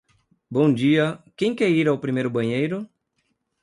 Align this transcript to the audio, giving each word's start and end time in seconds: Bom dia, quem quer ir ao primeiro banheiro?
Bom 0.49 0.73
dia, 0.73 1.19
quem 1.37 1.53
quer 1.53 1.69
ir 1.69 1.87
ao 1.87 1.99
primeiro 1.99 2.27
banheiro? 2.27 2.89